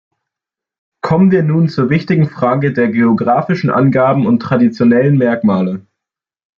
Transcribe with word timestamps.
Kommen 1.03 1.29
wir 1.29 1.43
nun 1.43 1.69
zur 1.69 1.91
wichtigen 1.91 2.27
Frage 2.27 2.73
der 2.73 2.87
geographischen 2.87 3.69
Angaben 3.69 4.25
und 4.25 4.39
traditionellen 4.39 5.15
Merkmale. 5.19 5.85